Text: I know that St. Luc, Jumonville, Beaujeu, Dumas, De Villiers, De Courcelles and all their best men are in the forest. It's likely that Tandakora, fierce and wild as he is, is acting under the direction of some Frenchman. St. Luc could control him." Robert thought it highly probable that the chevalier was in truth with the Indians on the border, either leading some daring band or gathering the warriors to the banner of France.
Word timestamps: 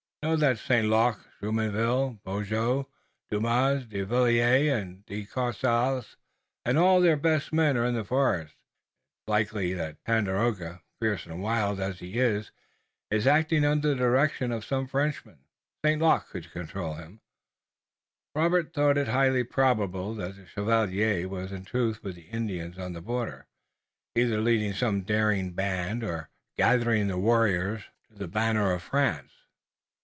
I 0.23 0.27
know 0.27 0.35
that 0.35 0.59
St. 0.59 0.87
Luc, 0.87 1.17
Jumonville, 1.41 2.19
Beaujeu, 2.23 2.85
Dumas, 3.31 3.85
De 3.85 4.05
Villiers, 4.05 4.97
De 5.07 5.25
Courcelles 5.25 6.15
and 6.63 6.77
all 6.77 7.01
their 7.01 7.17
best 7.17 7.51
men 7.51 7.75
are 7.75 7.85
in 7.85 7.95
the 7.95 8.03
forest. 8.05 8.53
It's 8.53 9.27
likely 9.29 9.73
that 9.73 9.97
Tandakora, 10.05 10.83
fierce 10.99 11.25
and 11.25 11.41
wild 11.41 11.79
as 11.79 12.01
he 12.01 12.19
is, 12.19 12.51
is 13.09 13.25
acting 13.25 13.65
under 13.65 13.89
the 13.89 13.95
direction 13.95 14.51
of 14.51 14.63
some 14.63 14.85
Frenchman. 14.87 15.39
St. 15.83 15.99
Luc 15.99 16.29
could 16.29 16.51
control 16.51 16.93
him." 16.93 17.21
Robert 18.35 18.73
thought 18.75 18.99
it 18.99 19.07
highly 19.07 19.43
probable 19.43 20.13
that 20.13 20.35
the 20.35 20.45
chevalier 20.45 21.27
was 21.27 21.51
in 21.51 21.65
truth 21.65 22.03
with 22.03 22.13
the 22.15 22.29
Indians 22.29 22.77
on 22.77 22.93
the 22.93 23.01
border, 23.01 23.47
either 24.13 24.39
leading 24.39 24.73
some 24.73 25.01
daring 25.01 25.53
band 25.53 26.03
or 26.03 26.29
gathering 26.57 27.07
the 27.07 27.17
warriors 27.17 27.81
to 28.09 28.13
the 28.19 28.27
banner 28.27 28.71
of 28.71 28.83
France. 28.83 29.29